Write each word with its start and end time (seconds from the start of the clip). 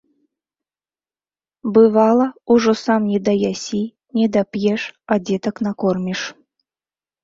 Бывала, 1.75 2.27
ужо 2.57 2.71
сам 2.83 3.01
недаясі, 3.13 3.83
недап'еш, 4.23 4.81
а 5.15 5.23
дзетак 5.25 5.55
накорміш. 5.71 6.19